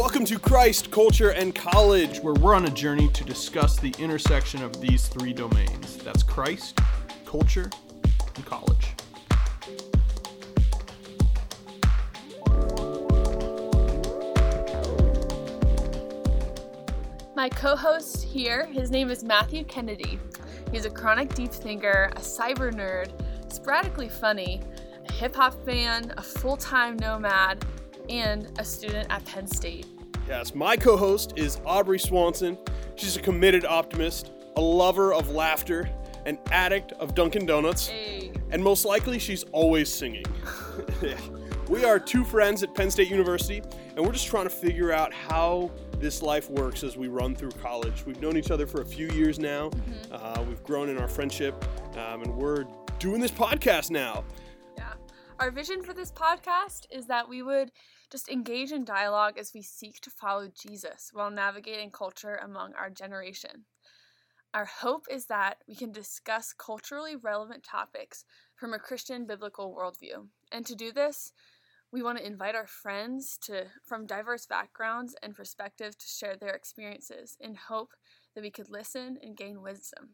Welcome 0.00 0.24
to 0.24 0.38
Christ, 0.38 0.90
Culture, 0.90 1.28
and 1.28 1.54
College, 1.54 2.20
where 2.20 2.32
we're 2.32 2.54
on 2.54 2.64
a 2.64 2.70
journey 2.70 3.08
to 3.08 3.22
discuss 3.22 3.78
the 3.78 3.94
intersection 3.98 4.62
of 4.62 4.80
these 4.80 5.08
three 5.08 5.34
domains. 5.34 5.98
That's 5.98 6.22
Christ, 6.22 6.80
culture, 7.26 7.70
and 8.34 8.46
college. 8.46 8.94
My 17.36 17.50
co 17.50 17.76
host 17.76 18.22
here, 18.24 18.64
his 18.68 18.90
name 18.90 19.10
is 19.10 19.22
Matthew 19.22 19.64
Kennedy. 19.64 20.18
He's 20.72 20.86
a 20.86 20.90
chronic 20.90 21.34
deep 21.34 21.52
thinker, 21.52 22.10
a 22.16 22.20
cyber 22.20 22.72
nerd, 22.72 23.12
sporadically 23.52 24.08
funny, 24.08 24.62
a 25.06 25.12
hip 25.12 25.36
hop 25.36 25.62
fan, 25.66 26.14
a 26.16 26.22
full 26.22 26.56
time 26.56 26.96
nomad, 26.96 27.62
and 28.10 28.50
a 28.58 28.64
student 28.64 29.06
at 29.10 29.24
Penn 29.24 29.46
State. 29.46 29.86
Yes, 30.28 30.54
my 30.54 30.76
co 30.76 30.96
host 30.96 31.32
is 31.36 31.60
Aubrey 31.64 31.98
Swanson. 31.98 32.58
She's 32.96 33.16
a 33.16 33.20
committed 33.20 33.64
optimist, 33.64 34.32
a 34.56 34.60
lover 34.60 35.14
of 35.14 35.30
laughter, 35.30 35.88
an 36.26 36.38
addict 36.52 36.92
of 36.92 37.14
Dunkin' 37.14 37.46
Donuts, 37.46 37.88
Hey. 37.88 38.32
and 38.50 38.62
most 38.62 38.84
likely 38.84 39.18
she's 39.18 39.44
always 39.52 39.92
singing. 39.92 40.24
Yeah. 41.02 41.18
We 41.68 41.84
are 41.84 41.98
two 42.00 42.24
friends 42.24 42.62
at 42.62 42.74
Penn 42.74 42.90
State 42.90 43.10
University, 43.10 43.62
and 43.94 44.04
we're 44.04 44.12
just 44.12 44.26
trying 44.26 44.44
to 44.44 44.50
figure 44.50 44.92
out 44.92 45.12
how 45.12 45.70
this 45.98 46.20
life 46.22 46.50
works 46.50 46.82
as 46.82 46.96
we 46.96 47.06
run 47.08 47.36
through 47.36 47.52
college. 47.52 48.04
We've 48.06 48.20
known 48.20 48.36
each 48.36 48.50
other 48.50 48.66
for 48.66 48.80
a 48.80 48.84
few 48.84 49.08
years 49.10 49.38
now, 49.38 49.70
uh, 50.10 50.42
we've 50.48 50.62
grown 50.64 50.88
in 50.88 50.98
our 50.98 51.06
friendship, 51.06 51.64
um, 51.96 52.22
and 52.22 52.34
we're 52.34 52.64
doing 52.98 53.20
this 53.20 53.30
podcast 53.30 53.90
now. 53.90 54.24
Yeah. 54.76 54.94
Our 55.38 55.50
vision 55.50 55.82
for 55.82 55.92
this 55.94 56.10
podcast 56.10 56.86
is 56.90 57.06
that 57.06 57.28
we 57.28 57.42
would 57.42 57.70
just 58.10 58.28
engage 58.28 58.72
in 58.72 58.84
dialogue 58.84 59.38
as 59.38 59.52
we 59.54 59.62
seek 59.62 60.00
to 60.00 60.10
follow 60.10 60.48
Jesus 60.48 61.10
while 61.12 61.30
navigating 61.30 61.90
culture 61.90 62.36
among 62.42 62.74
our 62.74 62.90
generation. 62.90 63.64
Our 64.52 64.64
hope 64.64 65.06
is 65.08 65.26
that 65.26 65.58
we 65.68 65.76
can 65.76 65.92
discuss 65.92 66.52
culturally 66.52 67.14
relevant 67.14 67.62
topics 67.62 68.24
from 68.56 68.74
a 68.74 68.80
Christian 68.80 69.24
biblical 69.24 69.74
worldview. 69.74 70.26
And 70.50 70.66
to 70.66 70.74
do 70.74 70.90
this, 70.90 71.32
we 71.92 72.02
want 72.02 72.18
to 72.18 72.26
invite 72.26 72.54
our 72.56 72.66
friends 72.66 73.38
to 73.42 73.66
from 73.84 74.06
diverse 74.06 74.46
backgrounds 74.46 75.14
and 75.22 75.34
perspectives 75.34 75.94
to 75.96 76.06
share 76.06 76.36
their 76.36 76.54
experiences 76.54 77.36
in 77.40 77.54
hope 77.54 77.90
that 78.34 78.42
we 78.42 78.50
could 78.50 78.70
listen 78.70 79.18
and 79.22 79.36
gain 79.36 79.62
wisdom. 79.62 80.10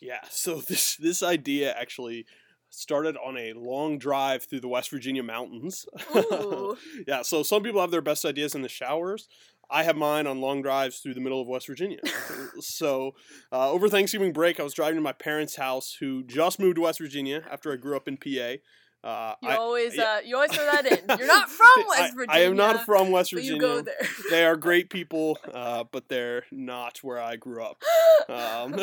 Yeah, 0.00 0.20
so 0.30 0.60
this 0.60 0.96
this 0.96 1.22
idea 1.22 1.72
actually 1.72 2.26
started 2.72 3.16
on 3.18 3.36
a 3.36 3.52
long 3.52 3.98
drive 3.98 4.44
through 4.44 4.60
the 4.60 4.68
West 4.68 4.90
Virginia 4.90 5.22
mountains. 5.22 5.86
Yeah, 7.06 7.22
so 7.22 7.42
some 7.42 7.62
people 7.62 7.80
have 7.80 7.90
their 7.90 8.00
best 8.00 8.24
ideas 8.24 8.54
in 8.54 8.62
the 8.62 8.68
showers. 8.68 9.28
I 9.70 9.82
have 9.84 9.96
mine 9.96 10.26
on 10.26 10.40
long 10.40 10.62
drives 10.62 10.98
through 10.98 11.14
the 11.14 11.20
middle 11.20 11.40
of 11.40 11.48
West 11.48 11.66
Virginia. 11.66 12.00
so 12.60 13.14
uh, 13.50 13.70
over 13.70 13.88
Thanksgiving 13.88 14.32
break, 14.32 14.58
I 14.58 14.62
was 14.62 14.74
driving 14.74 14.96
to 14.96 15.02
my 15.02 15.12
parents' 15.12 15.56
house, 15.56 15.96
who 16.00 16.22
just 16.22 16.58
moved 16.58 16.76
to 16.76 16.82
West 16.82 16.98
Virginia 16.98 17.44
after 17.50 17.72
I 17.72 17.76
grew 17.76 17.96
up 17.96 18.08
in 18.08 18.16
PA. 18.16 18.56
Uh, 19.04 19.34
You 19.42 19.48
I, 19.48 19.56
always 19.56 19.96
yeah. 19.96 20.18
uh, 20.18 20.20
you 20.24 20.36
always 20.36 20.52
throw 20.52 20.64
that 20.64 20.86
in. 20.86 21.18
You're 21.18 21.26
not 21.26 21.50
from 21.60 21.84
West 21.88 22.14
Virginia. 22.14 22.40
I 22.40 22.44
am 22.44 22.56
not 22.56 22.84
from 22.84 23.10
West 23.10 23.32
Virginia. 23.32 23.54
you 23.54 23.60
go 23.60 23.80
there. 23.80 23.96
they 24.30 24.44
are 24.44 24.56
great 24.68 24.90
people, 24.90 25.38
uh, 25.52 25.84
but 25.90 26.08
they're 26.08 26.44
not 26.52 26.98
where 27.02 27.18
I 27.18 27.36
grew 27.36 27.62
up. 27.64 27.82
Um, 28.28 28.76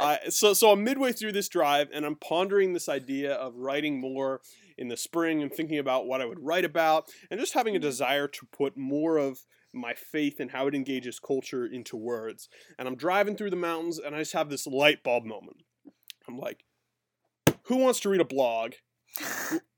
I, 0.00 0.18
so, 0.30 0.54
so 0.54 0.70
I'm 0.72 0.82
midway 0.82 1.12
through 1.12 1.32
this 1.32 1.48
drive, 1.48 1.88
and 1.92 2.06
I'm 2.06 2.16
pondering 2.16 2.72
this 2.72 2.88
idea 2.88 3.34
of 3.34 3.54
writing 3.56 4.00
more 4.00 4.40
in 4.78 4.88
the 4.88 4.96
spring 4.96 5.42
and 5.42 5.52
thinking 5.52 5.78
about 5.78 6.06
what 6.06 6.22
I 6.22 6.24
would 6.24 6.40
write 6.40 6.64
about, 6.64 7.10
and 7.30 7.38
just 7.38 7.52
having 7.52 7.76
a 7.76 7.80
desire 7.80 8.28
to 8.28 8.46
put 8.56 8.76
more 8.78 9.18
of 9.18 9.40
my 9.74 9.94
faith 9.94 10.40
and 10.40 10.50
how 10.50 10.66
it 10.66 10.74
engages 10.74 11.18
culture 11.18 11.66
into 11.66 11.96
words. 11.96 12.48
And 12.78 12.88
I'm 12.88 12.96
driving 12.96 13.36
through 13.36 13.50
the 13.50 13.56
mountains, 13.56 13.98
and 13.98 14.14
I 14.14 14.20
just 14.20 14.32
have 14.32 14.48
this 14.48 14.66
light 14.66 15.02
bulb 15.02 15.24
moment. 15.24 15.58
I'm 16.26 16.38
like, 16.38 16.64
who 17.64 17.76
wants 17.76 18.00
to 18.00 18.08
read 18.08 18.20
a 18.20 18.24
blog? 18.24 18.72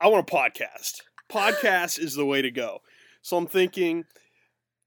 I 0.01 0.09
want 0.09 0.29
a 0.29 0.35
podcast. 0.35 1.01
Podcast 1.31 1.99
is 1.99 2.15
the 2.15 2.27
way 2.27 2.43
to 2.43 2.51
go. 2.51 2.81
So 3.23 3.37
I'm 3.37 3.47
thinking, 3.47 4.05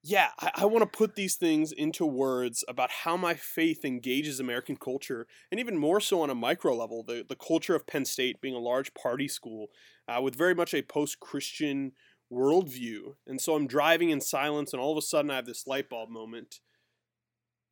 yeah, 0.04 0.30
I, 0.40 0.52
I 0.56 0.66
want 0.66 0.84
to 0.84 0.98
put 0.98 1.16
these 1.16 1.36
things 1.36 1.72
into 1.72 2.06
words 2.06 2.64
about 2.68 2.90
how 3.04 3.18
my 3.18 3.34
faith 3.34 3.84
engages 3.84 4.40
American 4.40 4.78
culture, 4.78 5.28
and 5.52 5.60
even 5.60 5.78
more 5.78 6.00
so 6.00 6.22
on 6.22 6.30
a 6.30 6.36
micro 6.36 6.76
level, 6.76 7.04
the, 7.04 7.26
the 7.28 7.36
culture 7.36 7.76
of 7.76 7.88
Penn 7.88 8.06
State 8.06 8.40
being 8.40 8.56
a 8.56 8.60
large 8.60 8.94
party 8.94 9.28
school 9.28 9.68
uh, 10.08 10.22
with 10.22 10.36
very 10.36 10.56
much 10.56 10.74
a 10.74 10.82
post 10.82 11.20
Christian 11.20 11.92
worldview. 12.32 13.16
And 13.26 13.42
so 13.42 13.56
I'm 13.56 13.68
driving 13.68 14.12
in 14.12 14.22
silence, 14.22 14.72
and 14.72 14.82
all 14.82 14.92
of 14.92 14.98
a 14.98 15.02
sudden 15.02 15.32
I 15.32 15.36
have 15.36 15.46
this 15.46 15.68
light 15.68 15.90
bulb 15.90 16.10
moment. 16.10 16.60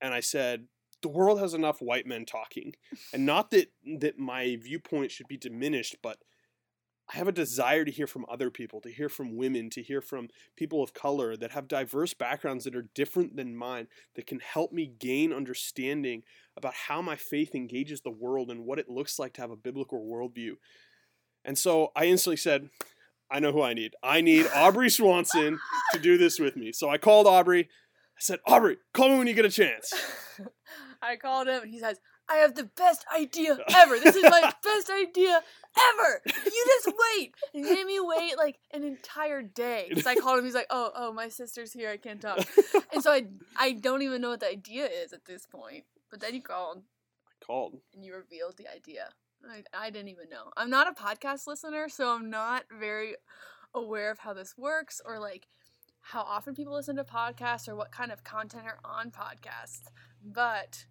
And 0.02 0.14
I 0.14 0.20
said, 0.20 0.68
the 1.02 1.10
world 1.10 1.40
has 1.40 1.54
enough 1.54 1.82
white 1.82 2.08
men 2.08 2.26
talking. 2.26 2.74
And 3.14 3.26
not 3.26 3.52
that, 3.52 3.72
that 4.00 4.18
my 4.18 4.58
viewpoint 4.62 5.12
should 5.12 5.28
be 5.28 5.38
diminished, 5.38 5.98
but 6.02 6.18
I 7.16 7.18
have 7.18 7.28
a 7.30 7.32
desire 7.32 7.86
to 7.86 7.92
hear 7.92 8.08
from 8.08 8.26
other 8.30 8.50
people, 8.50 8.82
to 8.82 8.92
hear 8.92 9.08
from 9.08 9.38
women, 9.38 9.70
to 9.70 9.82
hear 9.82 10.02
from 10.02 10.28
people 10.58 10.84
of 10.84 10.94
color 10.94 11.38
that 11.38 11.52
have 11.52 11.70
diverse 11.70 12.14
backgrounds 12.14 12.66
that 12.66 12.76
are 12.76 12.90
different 12.94 13.38
than 13.38 13.56
mine, 13.56 13.88
that 14.16 14.28
can 14.28 14.42
help 14.42 14.74
me 14.74 14.92
gain 15.00 15.32
understanding 15.32 16.24
about 16.58 16.74
how 16.74 17.02
my 17.02 17.16
faith 17.16 17.56
engages 17.56 18.02
the 18.02 18.12
world 18.12 18.52
and 18.52 18.66
what 18.66 18.80
it 18.80 18.90
looks 18.90 19.18
like 19.18 19.32
to 19.36 19.42
have 19.42 19.50
a 19.50 19.56
biblical 19.56 20.06
worldview. 20.06 20.56
And 21.46 21.58
so 21.58 21.94
I 21.96 22.08
instantly 22.08 22.36
said, 22.36 22.70
I 23.32 23.40
know 23.40 23.54
who 23.54 23.62
I 23.62 23.74
need. 23.74 23.96
I 24.04 24.20
need 24.20 24.48
Aubrey 24.54 24.90
Swanson 24.90 25.58
to 25.94 26.00
do 26.00 26.18
this 26.18 26.38
with 26.38 26.58
me. 26.58 26.74
So 26.74 26.90
I 26.90 26.98
called 26.98 27.28
Aubrey. 27.28 27.62
I 27.62 28.20
said, 28.20 28.40
Aubrey, 28.46 28.76
call 28.94 29.08
me 29.08 29.18
when 29.18 29.28
you 29.28 29.34
get 29.34 29.46
a 29.46 29.50
chance. 29.50 29.94
I 31.02 31.16
called 31.16 31.48
him 31.48 31.64
he 31.66 31.80
says, 31.80 31.98
I 32.30 32.36
have 32.38 32.56
the 32.56 32.64
best 32.76 33.06
idea 33.16 33.58
ever. 33.70 34.00
This 34.00 34.16
is 34.16 34.24
my 34.24 34.42
best 34.64 34.90
idea 34.90 35.42
ever. 35.94 36.22
You 36.26 36.66
just 36.84 36.88
wait. 36.88 37.34
And 37.54 37.66
he 37.66 37.74
made 37.74 37.86
me 37.86 38.00
wait 38.00 38.38
like 38.38 38.58
an 38.74 38.84
entire 38.84 39.42
day. 39.42 39.86
Because 39.90 40.08
I 40.08 40.16
called 40.22 40.40
him, 40.40 40.46
he's 40.46 40.56
like, 40.56 40.68
Oh, 40.70 40.92
oh, 40.96 41.14
my 41.14 41.30
sister's 41.30 41.72
here, 41.74 41.90
I 41.90 41.98
can't 41.98 42.22
talk. 42.22 42.40
And 42.94 43.04
so 43.04 43.12
I 43.12 43.28
I 43.58 43.74
don't 43.74 44.02
even 44.04 44.22
know 44.22 44.30
what 44.30 44.40
the 44.40 44.50
idea 44.50 44.86
is 44.86 45.12
at 45.14 45.26
this 45.26 45.46
point. 45.46 45.84
But 46.10 46.20
then 46.22 46.34
you 46.34 46.42
called 46.42 46.84
I 47.28 47.46
called. 47.46 47.78
and 47.94 48.04
you 48.06 48.16
revealed 48.16 48.58
the 48.58 48.68
idea. 48.74 49.10
I, 49.48 49.64
I 49.74 49.90
didn't 49.90 50.08
even 50.10 50.30
know. 50.30 50.52
I'm 50.58 50.70
not 50.70 50.88
a 50.88 50.94
podcast 50.94 51.46
listener, 51.46 51.90
so 51.90 52.10
I'm 52.16 52.30
not 52.30 52.64
very 52.72 53.16
aware 53.74 54.10
of 54.10 54.20
how 54.20 54.34
this 54.34 54.58
works 54.58 55.02
or 55.06 55.20
like 55.20 55.48
how 56.02 56.22
often 56.22 56.56
people 56.56 56.74
listen 56.74 56.96
to 56.96 57.04
podcasts 57.04 57.68
or 57.68 57.76
what 57.76 57.92
kind 57.92 58.12
of 58.12 58.24
content 58.24 58.64
are 58.66 58.80
on 58.86 59.12
podcasts. 59.12 59.88
But 60.24 60.86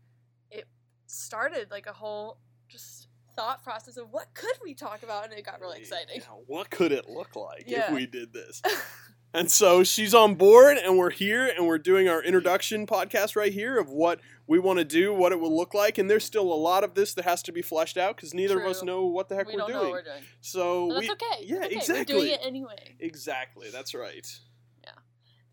started 1.06 1.70
like 1.70 1.86
a 1.86 1.92
whole 1.92 2.38
just 2.68 3.08
thought 3.36 3.62
process 3.64 3.96
of 3.96 4.12
what 4.12 4.32
could 4.34 4.54
we 4.62 4.74
talk 4.74 5.02
about 5.02 5.24
and 5.24 5.32
it 5.34 5.44
got 5.44 5.60
really 5.60 5.80
exciting. 5.80 6.16
Yeah, 6.16 6.22
what 6.46 6.70
could 6.70 6.92
it 6.92 7.08
look 7.08 7.34
like 7.36 7.64
Yeah. 7.66 7.86
if 7.88 7.94
we 7.94 8.06
did 8.06 8.32
this? 8.32 8.62
and 9.34 9.50
so 9.50 9.82
she's 9.82 10.14
on 10.14 10.36
board, 10.36 10.76
and 10.76 10.96
we're 10.96 11.10
here, 11.10 11.44
and 11.46 11.66
we're 11.66 11.78
doing 11.78 12.08
our 12.08 12.22
introduction 12.22 12.86
podcast 12.86 13.34
right 13.34 13.52
here 13.52 13.76
of 13.78 13.90
what 13.90 14.20
we 14.46 14.60
want 14.60 14.78
to 14.78 14.84
do, 14.84 15.12
what 15.12 15.32
it 15.32 15.40
will 15.40 15.54
look 15.56 15.74
like. 15.74 15.98
And 15.98 16.08
there's 16.08 16.24
still 16.24 16.44
a 16.52 16.54
lot 16.54 16.84
of 16.84 16.94
this 16.94 17.14
that 17.14 17.24
has 17.24 17.42
to 17.44 17.52
be 17.52 17.60
fleshed 17.60 17.96
out 17.96 18.14
because 18.14 18.32
neither 18.34 18.60
of 18.60 18.66
us 18.66 18.82
know 18.84 19.06
what 19.06 19.28
the 19.28 19.34
heck 19.34 19.48
we 19.48 19.54
we're 19.54 19.58
don't 19.60 19.68
doing. 19.70 19.78
know 19.82 19.90
what 19.90 19.92
we're 19.92 20.02
doing. 20.04 20.22
So 20.40 20.88
But 20.90 21.00
we, 21.00 21.08
that's 21.08 21.22
okay. 21.22 21.44
yeah, 21.44 21.54
That's 21.58 21.66
okay. 21.66 21.76
exactly. 21.76 22.14
We're 22.14 22.20
doing 22.20 22.32
it 22.34 22.40
anyway. 22.44 22.94
exactly. 23.00 23.70
That's 23.72 23.94
right. 23.94 24.26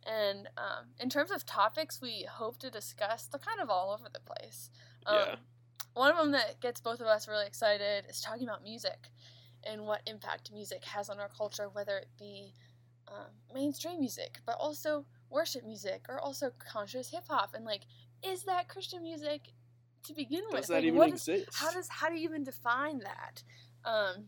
And 0.06 0.47
um, 0.57 0.85
in 1.00 1.09
terms 1.09 1.31
of 1.31 1.45
topics 1.45 2.01
we 2.01 2.25
hope 2.29 2.57
to 2.59 2.69
discuss, 2.72 3.25
they're 3.28 3.39
kind 3.39 3.59
of 3.62 3.69
all 3.69 3.91
over 3.91 4.09
the 4.12 4.19
place. 4.19 4.69
Um, 5.06 5.16
Yeah. 5.17 5.35
One 5.94 6.09
of 6.12 6.17
them 6.17 6.31
that 6.31 6.62
gets 6.62 6.79
both 6.79 7.01
of 7.01 7.07
us 7.07 7.28
really 7.28 7.45
excited 7.45 8.06
is 8.09 8.22
talking 8.22 8.47
about 8.47 8.63
music 8.63 9.09
and 9.66 9.85
what 9.85 10.01
impact 10.06 10.50
music 10.53 10.85
has 10.85 11.09
on 11.09 11.19
our 11.19 11.28
culture, 11.28 11.67
whether 11.69 11.97
it 11.97 12.07
be 12.17 12.53
um, 13.09 13.28
mainstream 13.53 13.99
music, 13.99 14.40
but 14.46 14.55
also 14.58 15.05
worship 15.29 15.66
music 15.66 16.05
or 16.08 16.17
also 16.20 16.52
conscious 16.59 17.09
hip 17.11 17.26
hop. 17.29 17.53
And 17.53 17.66
like, 17.66 17.81
is 18.23 18.43
that 18.43 18.70
Christian 18.70 19.03
music 19.03 19.49
to 20.05 20.14
begin 20.14 20.43
with? 20.52 20.61
Does 20.61 20.67
that 20.67 20.76
Like, 20.76 20.84
even 20.85 20.97
what 20.97 21.09
is- 21.09 21.28
exist? 21.28 21.49
how 21.59 21.72
does 21.72 21.90
how 21.90 22.08
do 22.09 22.16
you 22.16 22.23
even 22.23 22.43
define 22.46 22.99
that? 22.99 23.43
Um, 23.84 24.28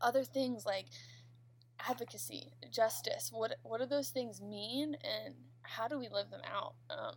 other 0.00 0.22
things 0.22 0.64
like 0.64 0.86
advocacy, 1.86 2.52
justice. 2.70 3.30
What 3.32 3.56
what 3.62 3.80
do 3.80 3.86
those 3.86 4.10
things 4.10 4.40
mean, 4.40 4.96
and 5.02 5.34
how 5.62 5.88
do 5.88 5.98
we 5.98 6.08
live 6.08 6.30
them 6.30 6.42
out 6.44 6.74
um, 6.90 7.14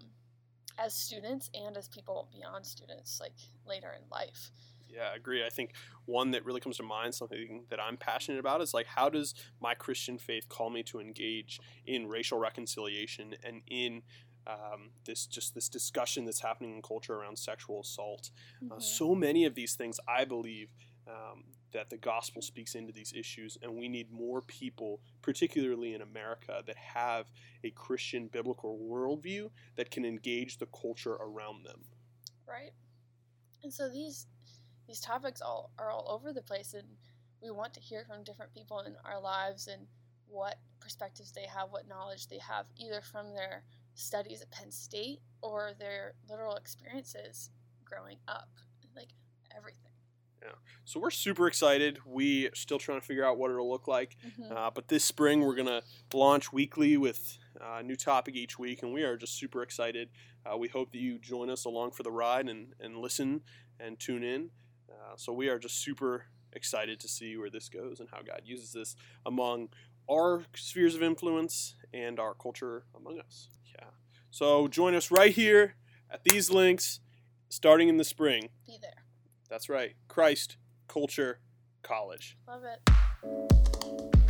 as 0.78 0.94
students 0.94 1.50
and 1.54 1.78
as 1.78 1.88
people 1.88 2.30
beyond 2.31 2.66
students, 2.66 3.19
like 3.19 3.34
later 3.66 3.92
in 3.94 4.08
life? 4.10 4.52
Yeah, 4.88 5.10
I 5.13 5.16
agree. 5.16 5.46
I 5.46 5.50
think 5.50 5.74
one 6.06 6.31
that 6.31 6.44
really 6.46 6.60
comes 6.60 6.78
to 6.78 6.84
mind, 6.84 7.16
something 7.16 7.66
that 7.69 7.80
I'm 7.80 7.96
passionate 7.98 8.40
about, 8.40 8.62
is 8.62 8.74
like 8.74 8.88
how 8.88 9.10
does 9.10 9.34
my 9.62 9.74
Christian 9.74 10.18
faith 10.18 10.50
call 10.50 10.69
me 10.69 10.84
to 10.84 11.00
engage 11.00 11.60
in 11.86 12.08
racial 12.08 12.40
reconciliation 12.40 13.36
and 13.44 13.62
in 13.68 14.02
um, 14.48 14.90
this 15.06 15.28
just 15.28 15.54
this 15.54 15.69
discussion 15.69 16.25
that's 16.25 16.42
happening 16.42 16.75
in 16.75 16.81
culture 16.81 17.13
around 17.13 17.38
sexual 17.38 17.81
assault. 17.81 18.31
Uh, 18.69 18.75
Mhm. 18.75 18.81
so 18.81 19.16
many 19.16 19.46
of 19.46 19.56
these 19.56 19.75
things, 19.75 20.00
I 20.08 20.25
believe, 20.25 20.69
um, 21.08 21.44
that 21.74 21.90
the 21.90 21.98
gospel 21.98 22.42
speaks 22.42 22.76
into 22.76 22.92
these 22.92 23.14
issues, 23.16 23.58
and 23.62 23.76
we 23.76 23.88
need 23.88 24.12
more 24.12 24.42
people, 24.42 25.02
particularly 25.22 25.94
in 25.94 26.02
America, 26.02 26.64
that 26.66 26.78
have 26.78 27.26
a 27.64 27.72
Christian 27.72 28.28
biblical 28.28 28.80
worldview 28.80 29.50
that 29.76 29.92
can 29.92 30.06
engage 30.06 30.58
the 30.58 30.68
culture 30.68 31.14
around 31.14 31.66
them. 31.66 31.82
Right. 32.48 32.72
And 33.64 33.74
so 33.74 33.90
these 33.90 34.28
these 34.88 35.00
topics 35.00 35.42
all 35.42 35.72
are 35.78 35.92
all 35.92 36.08
over 36.10 36.34
the 36.34 36.42
place, 36.42 36.74
and 36.74 36.88
we 37.42 37.52
want 37.52 37.74
to 37.76 37.80
hear 37.80 38.06
from 38.08 38.24
different 38.24 38.54
people 38.54 38.80
in 38.82 38.96
our 39.06 39.22
lives 39.22 39.68
and 39.68 39.88
what 40.28 40.58
perspectives 40.80 41.32
they 41.32 41.46
have, 41.46 41.70
what 41.72 41.88
knowledge 41.88 42.28
they 42.28 42.40
have, 42.40 42.66
either 42.78 43.02
from 43.02 43.34
their 43.34 43.64
studies 43.96 44.42
at 44.42 44.52
Penn 44.52 44.72
State 44.72 45.20
or 45.42 45.72
their 45.78 46.14
literal 46.30 46.56
experiences 46.56 47.50
growing 47.86 48.18
up, 48.28 48.50
like 48.96 49.10
everything. 49.56 49.92
Yeah. 50.42 50.50
So 50.86 51.00
we're 51.00 51.12
super 51.12 51.48
excited. 51.48 52.00
We 52.06 52.48
are 52.48 52.56
still 52.56 52.80
trying 52.80 53.00
to 53.00 53.06
figure 53.06 53.26
out 53.26 53.38
what 53.38 53.52
it'll 53.52 53.70
look 53.70 53.88
like. 53.88 54.18
Mm-hmm. 54.26 54.56
Uh, 54.56 54.72
but 54.72 54.88
this 54.88 55.04
spring, 55.04 55.42
we're 55.42 55.56
going 55.56 55.68
to 55.68 55.84
launch 56.14 56.52
weekly 56.52 56.98
with 56.98 57.38
a 57.60 57.84
new 57.84 57.96
topic 57.96 58.36
each 58.36 58.58
week, 58.58 58.82
and 58.82 58.92
we 58.92 59.04
are 59.04 59.18
just 59.18 59.38
super 59.38 59.62
excited. 59.62 60.10
Uh, 60.46 60.58
we 60.58 60.68
hope 60.68 60.92
that 60.92 60.98
you 60.98 61.20
join 61.20 61.50
us 61.50 61.66
along 61.66 61.92
for 61.92 62.04
the 62.04 62.12
ride 62.12 62.50
and, 62.50 62.74
and 62.80 62.98
listen 62.98 63.42
and 63.80 64.00
tune 64.00 64.24
in. 64.24 64.50
Uh, 64.90 65.16
so 65.16 65.32
we 65.32 65.48
are 65.50 65.60
just 65.60 65.82
super 65.84 66.26
excited 66.54 67.00
to 67.00 67.08
see 67.08 67.38
where 67.38 67.50
this 67.50 67.70
goes 67.70 68.00
and 68.00 68.10
how 68.12 68.22
God 68.22 68.42
uses 68.44 68.72
this 68.72 68.96
among 69.26 69.70
our 70.10 70.44
spheres 70.56 70.96
of 70.96 71.04
influence 71.04 71.76
and 71.94 72.20
our 72.20 72.34
culture 72.34 72.86
among 72.96 73.20
us. 73.20 73.50
Yeah. 73.76 73.86
So 74.32 74.68
join 74.68 74.96
us 74.96 75.12
right 75.12 75.32
here 75.32 75.76
at 76.10 76.24
these 76.24 76.50
links 76.50 77.00
starting 77.50 77.90
in 77.90 77.98
the 77.98 78.04
spring. 78.04 78.50
Be 78.66 78.78
there. 78.82 79.00
That's 79.51 79.68
right. 79.68 79.95
Christ, 80.07 80.56
Culture, 80.88 81.42
College. 81.83 82.38
Love 82.48 82.63
it. 82.63 84.21